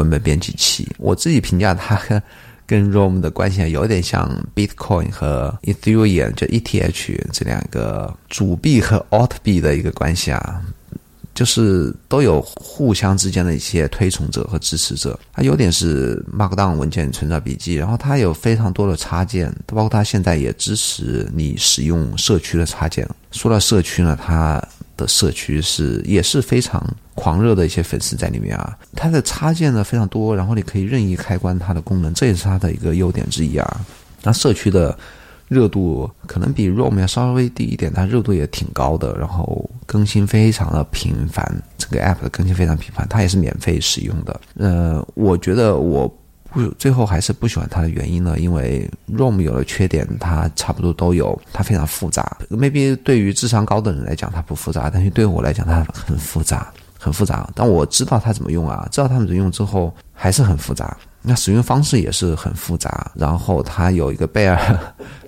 [0.02, 2.00] 文本编辑器，我自己评价它
[2.66, 10.62] 跟 ROM 的关系有点像 Bitcoin 和 Ethereum，就 ETH 这两个主币和 Alt 币的一个关系啊。
[11.34, 15.18] 就是都有互相之间的一些推崇者和支持者。
[15.32, 23.08] 它优点是 Markdown 文件存在笔记，然后它有非常多的插件，包括它现在也支持你使用社区的插件。
[23.30, 24.62] 说到社区呢，它
[25.02, 26.82] 的社区是也是非常
[27.14, 28.78] 狂热的一些粉丝在里面啊。
[28.94, 33.80] 它的插件呢非常多，然后你可以任意开关它的功能，这也是它的一个优点之一啊。
[34.22, 34.96] 那社区的。
[35.48, 41.44] 热度可能比 ROM 要稍微低一点，它热度也挺高的，然后更新非常的频繁，
[41.76, 44.40] 这个 App 的更新非常频繁，它也是免费使用的。
[44.56, 46.10] 呃，我觉得我
[46.52, 52.36] 不最后还是不喜欢它的原因呢，因为 ROM 有了缺点它差不多都有，它非常复杂。
[52.50, 57.50] maybe 对于智商高的人来讲它不复杂，但是对我来讲它很复杂，很复杂。
[57.54, 60.96] 但我知道它怎么用啊，知道它怎么用之后还是很复杂。
[61.22, 64.58] 那使用方式也是很复杂，然后它有一个贝尔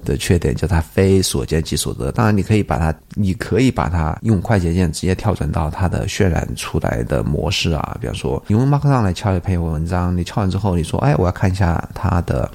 [0.05, 2.11] 的缺点，就它非所见即所得。
[2.11, 12.51] 当然，你可以把它，你可以把它用快捷键直接跳转到它的渲染出来的模式啊，比方说，你用 Markdown 来敲一篇文章，你敲完之后，你说，哎，我要看一下它的。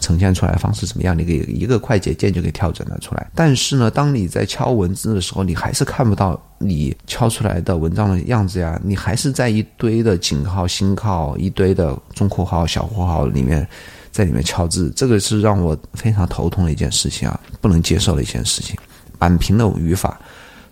[0.00, 1.16] 呈现出来的方式怎么样？
[1.16, 3.30] 你可以一个快捷键就可以调整了出来。
[3.34, 8.80] 但是呢，当你在敲文字的时候，你还是看不到你敲出来的文章的样子呀。
[8.82, 13.66] 你还是在一堆的井号、星号、一堆的中括号、小括号里面，
[14.10, 14.92] 在里面敲字。
[14.96, 18.76] 这个是让我非常头痛的一件事情啊，不能接受的一件事情。
[19.18, 20.18] 板平的语法。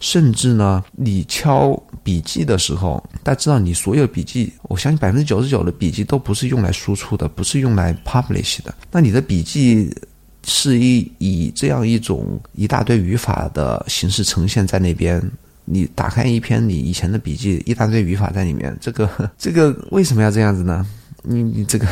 [0.01, 8.75] 甚至呢，你敲笔记的时候，大家知道，你所有笔记，我相信百分之九十九的笔记都不是用来输出的，不是用来 publish 的。
[8.91, 9.93] 那你的笔记
[10.47, 15.21] 是以以这样一种一大堆语法的形式呈现在那边，
[15.65, 20.87] 你打开一篇你以前的笔记，一大堆语法在里面，这个这个为什么要这样子呢？
[21.23, 21.87] 你你这个。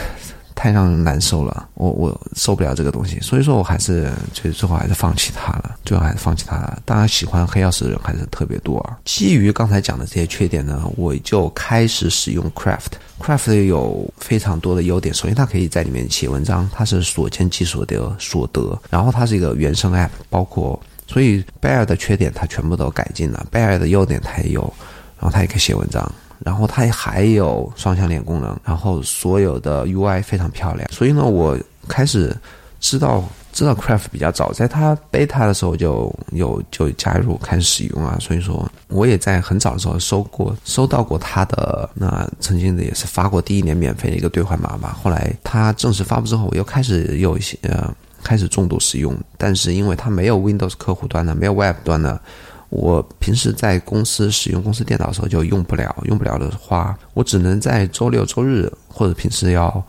[0.56, 6.80] 太让人难受了，我我受不了这个东西，所以说我还是最最后还是放弃它了，最后还是放弃它了。
[6.86, 8.96] 当然，喜欢黑曜石的人还是特别多啊。
[9.04, 12.96] 基于刚才讲的这些缺点呢，我就开始使用 Craft。
[13.20, 18.78] Craft 有非常多的优点，首先它可以在里面写文章，它是所见即所得，所得。
[18.88, 24.62] 然后它是一个原生 App，包括所以 Bear 的缺点它全部都改进了，Bear 的优点它也有，
[25.18, 26.10] 然后它也可以写文章。
[26.44, 32.36] 然后它还有双向脸功能，然后所有的 UI 非常漂亮，所以呢，我开始
[32.80, 47.90] 知道知道 Craft 比较早，在它 beta 的时候就有就加入开始使用啊，所以说我也在很早的时候收过收到过它的那曾经的也是发过第一年免费的一个兑换码吧，后来它正式发布之后，我又开始有一些呃
[48.22, 52.20] 开始重度使用，但是因为它没有 Windows 客户端的，没有 Web 端的。
[52.68, 59.82] 我平时在公司使用公司电脑的时候就用不了，用不了的话，我只能在周六周日或者平时要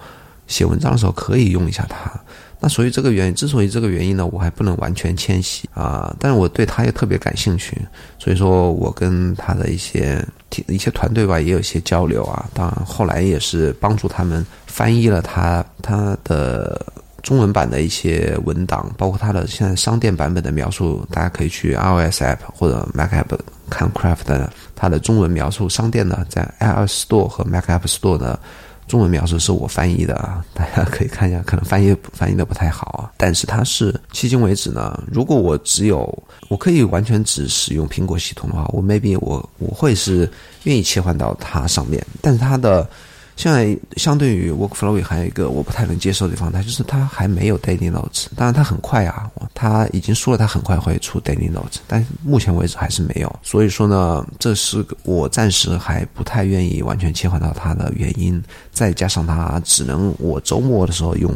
[0.45, 2.11] 写文章的时候可以用一下它。
[2.59, 7.75] 那所以这个原因，之所以这个原因呢，我还不能完全迁徙啊，但是我对它也特别感兴趣，
[8.19, 10.23] 所以说我跟他的一些
[10.67, 12.47] 一些团队吧也有一些交流啊。
[12.53, 16.79] 当然后来也是帮助他们翻译了他他的。
[17.27, 23.37] 中文版的一些文档，包括它的现在商店版本的描述，大家可以去 iOS App 或者 Mac App
[23.69, 25.67] 看 Craft 的它的中文描述。
[25.67, 28.39] 商店呢，在 iOS Store 和 Mac App Store 的
[28.87, 33.11] 中文描述是我翻译的啊，大家可以看一下，可能翻译翻译的不太好啊。
[33.17, 36.07] 但是它是迄今为止呢，如果我只有
[36.47, 40.31] 我可以完全只使用苹果系统的话，我 maybe 我我会是
[40.63, 42.89] 愿意切换到它上面，但是它的。
[43.37, 48.25] 现在相对于 Workflow 还有一个我不太能接受的地方，它就是它还没有 Daily Notes。
[48.35, 53.39] 当然它很快啊，它已经说了它很快会出 Daily Notes，但目前为止还是没有。
[53.43, 58.43] 所以说呢，这是我暂时还不太愿意完全切换到它的原因。
[58.71, 61.31] 再加上它只能我周末的时候用，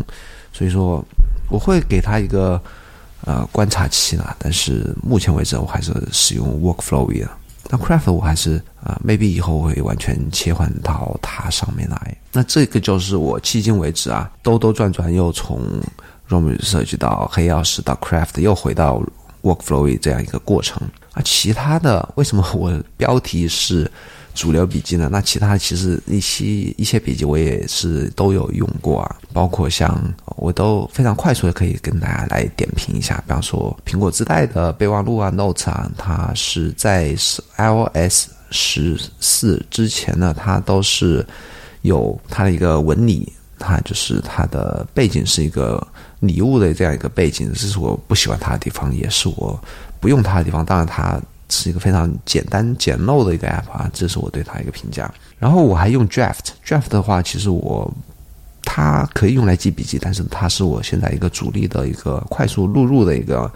[0.51, 1.05] 所以说
[1.51, 2.59] 我会给它一个
[3.25, 4.35] 呃观察期了。
[4.39, 7.29] 但是目前为止我还是使用 Workflow 的。
[7.69, 12.17] 那 Craft 我还是啊，maybe 以后会完全切换到它上面来。
[12.31, 15.61] 那这个就是我迄今为止啊，兜兜转转又从
[16.27, 19.01] ROM 设计到黑曜石到 Craft，又回到
[19.41, 20.81] Workflow 这样一个过程
[21.13, 21.21] 啊。
[21.23, 23.89] 其他的为什么我标题是？
[24.33, 25.09] 主流笔记呢？
[25.11, 26.45] 那其他其实一些
[26.77, 30.01] 一些笔记我也是都有用过啊，包括像
[30.37, 33.17] 我都非常快速的可以跟大家来点评一下。
[33.27, 37.15] 比方说苹果自带的备忘录啊 Note 啊，它是在
[37.57, 41.25] iOS 十四之前呢，它都是
[41.81, 45.85] 有它的一个纹理，它就是它的背景是一个
[46.19, 49.59] 礼物的这样一个背景，这是我不喜欢它的地方，也是我
[49.99, 50.65] 不用它的地方。
[50.65, 51.21] 当然它。
[51.51, 55.13] 是一个非常简单简陋的一个 app 啊，这是我对它一个评价。
[55.37, 57.93] 然后我还用 Draft，Draft 的话，其实我
[58.63, 63.51] 它可以用来记笔记，但是它是我现在一个主力的一个快速录入的一个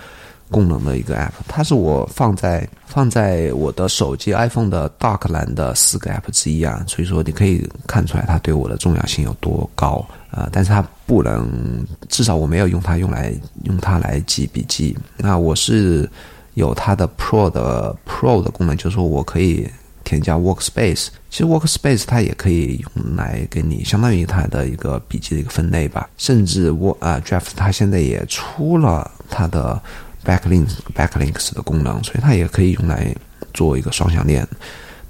[0.52, 10.48] 功能的一个 App，它是我放在放在我的手机 iPhone 的 Dock 栏的四个 App 之一啊，所以说你可以看出来它对我的重要性有多高啊！
[10.52, 13.34] 但是它不能，至少我没有用它用来
[13.64, 14.98] 用它来记笔记。
[15.18, 16.10] 那我是
[16.56, 19.70] 有它的 Pro 的 Pro 的功能，就是说我可以
[20.04, 21.08] 添加 Workspace。
[21.30, 26.10] 其实 Workspace 它也可以用来给你相当于它的一个笔记的一个分类吧。
[26.18, 29.80] 甚至我啊 Draft 它现在也出了它的。
[30.26, 33.16] Backlinks backlinks 的功能，所以它也可以用来
[33.54, 34.44] 做一个双向链。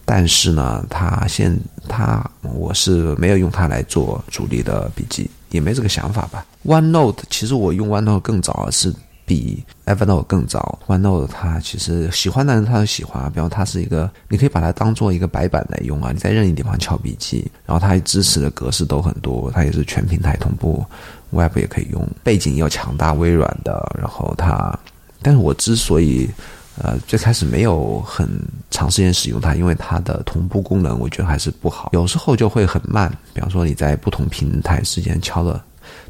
[0.03, 6.45] 但是呢，它现它我是没有用它来做主力的笔记，也没这个想法吧。
[6.65, 8.93] OneNote 其实我用 OneNote 更早，是
[9.25, 10.79] 比 Evernote 更早。
[10.87, 17.49] OneNote 它其实喜欢的人他都喜欢，比方它是一个，你可以把它当做一个白板来用啊，你在任意地方敲笔记。
[17.65, 20.85] 然后它支持的格式都很多，它也是全平台同步
[21.31, 24.77] ，Web 也可以用，背景又强大，微软的，然后它。
[25.21, 26.29] 但是我之所以，
[26.77, 28.29] 呃，最开始没有很
[28.69, 33.11] 长时间使用它，因为它的同步功能我觉得还是不好，有时候就会很慢。
[33.33, 35.59] 比方说你在不同平台之间敲的，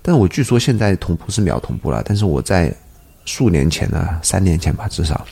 [0.01, 2.03] 但是我据说现在同步是秒同步了。
[2.05, 2.75] 但是我在
[3.25, 5.25] 数年前呢，三年前吧，至少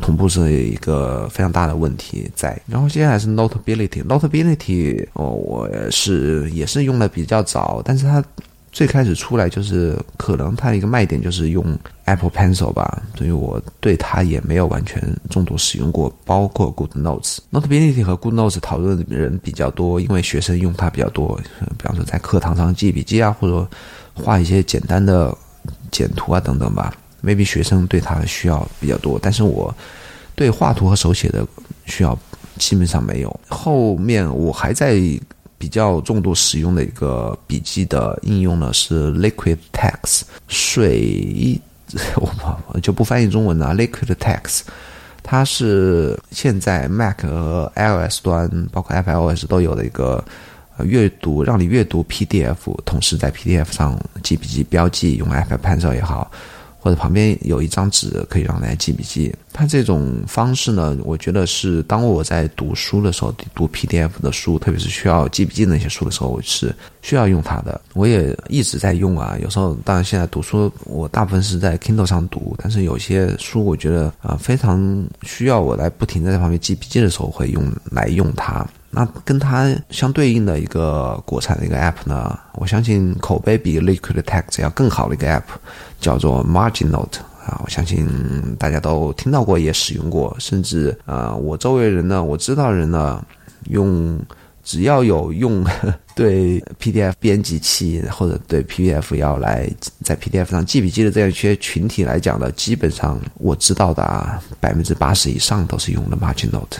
[0.00, 2.58] 同步是一个非常大的问题在。
[2.66, 8.24] 然后接下来是 Notability，Notability 哦，我是也是用的比较早，但是它。
[8.72, 16.08] 最开始出来就是可能它一个卖点就是用 Apple Pencil 吧，所以我对它也没有完全重度使用过。
[16.24, 21.36] 包括 Good Notes、Notability 和 Good Notes 讨论的人比较多，因为学生用它比较多，
[21.76, 23.68] 比方说在课堂上记笔记啊，或者
[24.14, 25.36] 画一些简单的
[25.90, 26.94] 简图啊等等吧。
[27.22, 29.74] Maybe 学生对它的需要比较多，但是我
[30.34, 31.46] 对画图和手写的
[31.86, 32.18] 需要
[32.58, 33.40] 基本上没有。
[33.48, 35.00] 后面我还在。
[35.60, 41.60] 比较重度使用的一个笔记的应用呢是 Liquid Text 水，
[42.72, 43.74] 我就不翻译中文了。
[43.74, 44.60] Liquid Text，
[45.22, 50.24] 它是现在 Mac 和 iOS 端，包括 iOS 都有的一个
[50.82, 52.56] 阅读，让你阅读 PDF，
[52.86, 56.32] 同时在 PDF 上记笔记、标记，用 iPad Pen 照也好。
[56.80, 59.32] 或者旁边有一张纸可以让大家记笔记。
[59.52, 67.80] 它这种方式呢，我觉得是当我在读书的时候，读 PDF 的书，特别是需要记笔记那些书的时候，我是需要用它的。
[67.94, 69.36] 我也一直在用啊。
[69.42, 78.66] 有时候，当然现在读书，我大部分是在 Kindle 上读，但是有些书我觉得啊，非常需要我来不停的在旁边记笔记的时候，会用来用它。
[78.90, 85.42] 那跟它相对应的一个国产的一个 App 呢，我相信口碑比 Liquid Text 要更好的一个 App。
[86.00, 88.08] 叫做 Margin Note 啊，我相信
[88.58, 93.22] 大家都听到过，也使用过，甚至啊，我周围人呢，我知道人呢，
[93.68, 94.18] 用
[94.64, 95.62] 只要有用
[96.16, 99.70] 对 PDF 编辑器或者对 PDF 要来
[100.02, 106.78] 在 PDF 上记笔记的这样一些群体来讲呢，基本上我知道的啊，百分之八十以上都是用的 Margin Note。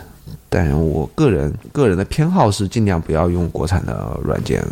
[0.50, 4.62] 但我个人个人的偏好是尽量不要用国产的软件。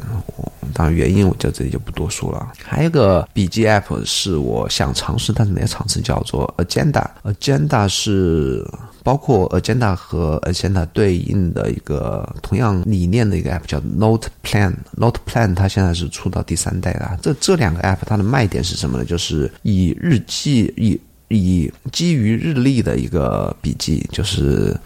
[0.75, 2.53] 当然，原因我就这里就不多说了。
[2.63, 7.07] 还有一个笔记 App 是我想尝试，但是没有尝试，叫做 Agenda。
[7.25, 8.63] Agenda 是
[9.03, 14.75] 包括 Agenda 和 Agenda 对应的一个同样理念的一个 App，叫 Note Plan。
[14.97, 17.19] Note Plan 它现在是出到第三代了。
[17.23, 19.05] 这这两个 App 它的卖点是什么呢？
[19.07, 24.77] 就是以日记以以基于日历的一个笔记，就是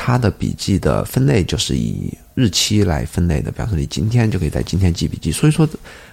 [0.00, 2.16] 他的笔记的分类就是以。
[2.38, 5.32] 日期来分类的，比方说你今天就可以在今天记笔记。
[5.32, 5.68] 所以说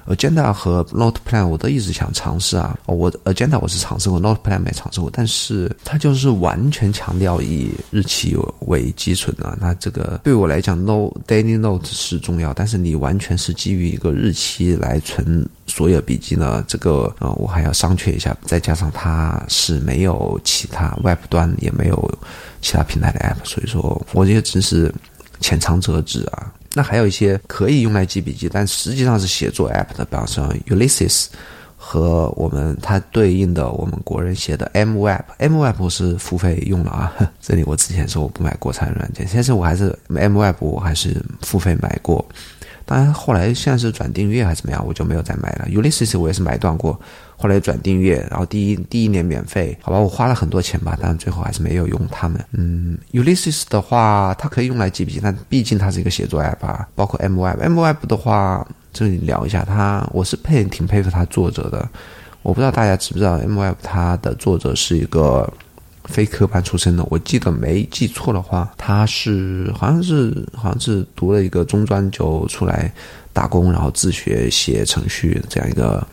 [0.08, 2.76] ，Agenda 和 Note Plan 我都一直想尝试啊。
[2.88, 9.56] 我 Agenda 我是尝试过，Note Plan 没尝试过，但是它就是完全强调以日期为基准的。
[9.62, 16.66] 那这个对我来讲，no Daily Note 是重要，但是你完全是基于一个日期来存所有笔记呢？
[16.68, 18.36] 这个呃，我还要商榷一下。
[18.42, 22.20] 再加上它是没有其他 Web 端，也没有
[22.62, 24.92] 其他平台的 App，所以说我也只是。
[25.40, 31.28] 浅尝辄止啊，那还有一些可以用来记笔记，但实际上是写作 app 的，比方说 Ulysses
[31.76, 37.14] 和我们它对应的我们国人写的 M Web，M Web 是付费用了啊。
[37.42, 42.26] 这里我之前说我不买国产软件，其实我还是 M Web 我还是付费买过，
[42.86, 45.68] 当然后来现在是转订阅还是怎么样，我就没有再买了。
[45.70, 47.00] Ulysses 我也是买断过。
[47.38, 52.44] 后来转订阅，然后第一第一年免费，好吧，我花了很多钱吧，但最后还是没有用它们。
[52.54, 56.88] 嗯，Ulysses 的话，它可以用来记笔记，但毕竟它是一个写作 app 啊。
[56.96, 61.88] 包括 M Web，M Web 的话，这里聊一下，它我是佩挺佩服它作者的。
[62.42, 65.52] 我不知道大家知不知道，M Web 它的作者是一个
[66.06, 72.90] 非科班出身的，我记得没记错的话，他是好像是好像是读了一个中专就出来
[73.34, 76.08] 打工，然后自学写程序这样一个。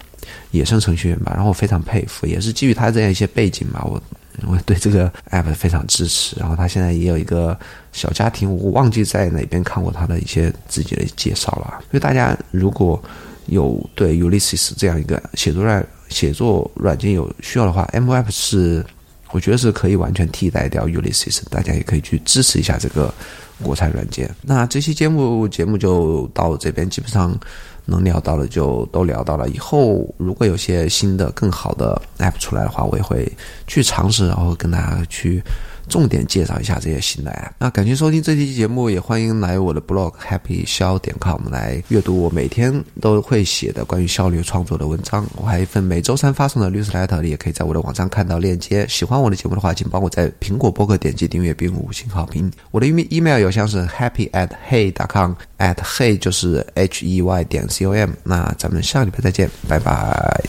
[0.50, 4.02] 野生程序员吧，然后我非常佩服，也是基于他这样一些背景吧，我
[4.46, 6.36] 我对这个 app 非常支持。
[6.38, 7.58] 然后他现在也有一个
[7.92, 11.82] 小家庭，我忘记在哪边看过他的一些自己的介绍了。
[11.90, 13.02] 所以大家如果
[13.46, 18.84] 有对 Ulysses 这样一个写作软写作软件有需要的话，M App 是
[19.30, 23.12] 我觉得是可以完全替代掉 Ulysses，大家也可以去支持一下这个
[23.62, 24.30] 国产软件。
[24.42, 27.38] 那这期节目节目就到这边，基本上。
[27.84, 29.48] 能聊到的就都聊到了。
[29.48, 33.30] 以后如果有些新的、更好的 App 出来的话，我也会
[33.66, 35.42] 去尝试，然后跟大家去。
[35.92, 37.50] 重点介绍一下这些新的 App。
[37.58, 45.26] 那感谢收听这期节目，也欢迎来我的 blog happy 肖点 com 来阅读我每天都会写的关于效率创作的文章。
[45.36, 48.86] 我还有一份每周三发送的 newsletter，你也可以在我的网站看到链接。
[48.88, 52.50] 喜欢我的节目的话，请帮我在苹果播客点击订阅并五星好评。
[52.70, 57.84] 我的 email 邮箱是 happy at hey dot com at hey 就是 h e y 点 c
[57.84, 58.10] o m。
[58.24, 60.42] 那咱们下礼拜再见，拜拜。